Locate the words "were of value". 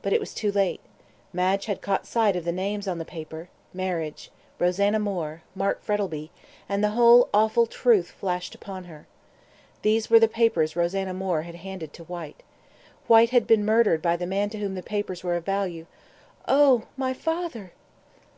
15.22-15.84